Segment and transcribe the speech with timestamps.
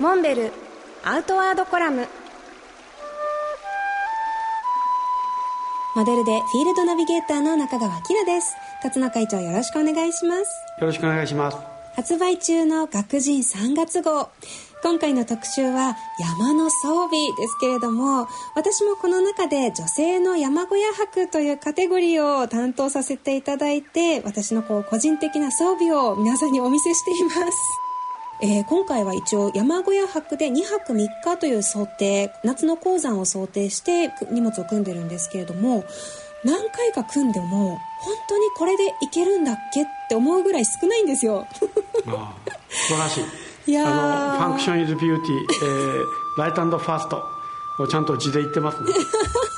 [0.00, 0.52] モンベル
[1.04, 2.08] アウトワードコラム。
[5.94, 8.56] モデルでフィールドナビゲーターの中川明です。
[8.82, 10.40] 辰野会長よろしくお願いします。
[10.80, 11.58] よろしくお願いします。
[11.94, 14.30] 発売中の学人3月号。
[14.82, 27.40] 今回の特集は山の装備ですけれども私もこの中で女性の山小屋泊というカテゴリーを担当させていただいて私のこう個人的な装備を皆さんにお見せしています
[28.42, 35.84] えー、今回は一応山小屋泊で2泊3日という想定夏の高山を想定して荷物を組んでるんですけれども
[36.44, 41.46] 何回か組んでも本当にこれでいけるんだっけって思うぐらい少ないんですよ。
[42.06, 43.24] ああ素晴らしい。
[43.70, 47.24] いやあのファンクション・ is beauty、えー、 light fast
[47.78, 48.92] をちゃんと地で行ってますね。
[48.92, 49.53] ま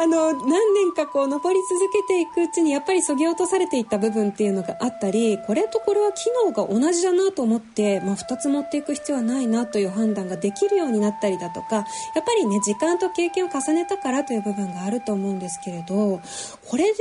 [0.00, 16.20] あ、の、何年かこう、登り続けていくうちに、やっぱりそぎ落とされていった部分っていうのがあったり、これとこれは機能が同じだなと思って、まあ、2つ持っていく必要はないなという判断ができるようになったりだとか、やっぱりね、時間と経験を重ねたからという部分があると思うんですけれど、
[16.68, 16.98] これで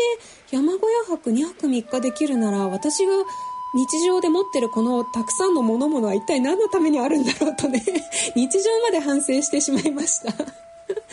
[0.52, 3.13] 山小屋泊2泊3日できるなら、私が
[3.73, 7.83] 日常で持ってるこのたくさんのものものは一体何のためにあるんだろうとね
[8.35, 10.62] 日常まで反省してしまいました。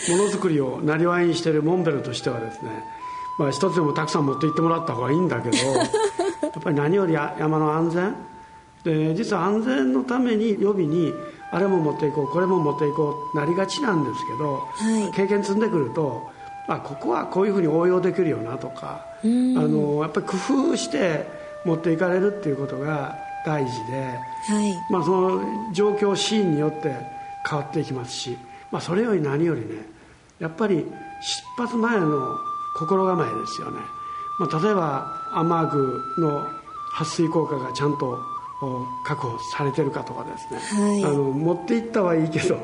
[0.09, 2.71] ものづくりをなりわいにしているモンベルとしてはですね、
[3.39, 5.85] まあ、一つでもたくさん持って行ってもらった方がいいんだけど や
[6.59, 8.15] っぱり何より山の安全。
[8.85, 11.13] で実は安全のために予備に
[11.51, 16.31] あれも持っていこうこれも持っていこうなりがちなんですけど、はい、経験積んでくると
[16.67, 20.37] あここはこういうふうに応用できるよなとかあのやっぱり工
[20.71, 21.27] 夫して
[21.65, 24.19] 持っていかれるっていうことが大事で、
[24.49, 26.95] はい、まあ、その状況シーンによって
[27.49, 28.39] 変わっていきますし
[28.71, 29.87] まあ、それより何よりね
[30.39, 32.37] やっぱり出発前の
[32.77, 33.79] 心構えですよね、
[34.39, 36.47] まあ、例えば雨具の
[36.97, 38.19] 撥水効果がちゃんと
[39.05, 42.59] 確保されてるかとかですね、はい、あの持っていったはいいけど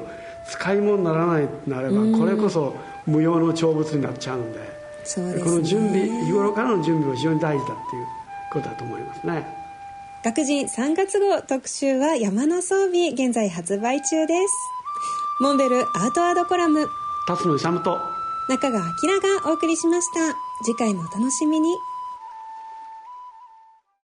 [0.50, 2.74] 使い物にならないとなればこれこそ
[3.06, 4.58] 無用の長物になっちゃうんで
[5.14, 8.06] で、ね、この準備日頃からの準備も非常に大事だっていう
[8.52, 9.66] ことだと思いますね。
[10.24, 14.75] 学人3月号特集は山の装備現在発売中です
[15.38, 16.88] モンベルアートワードコラム。
[17.26, 18.00] 辰野勇と。
[18.48, 20.34] 中川明がお送りしました。
[20.64, 21.76] 次回もお楽しみに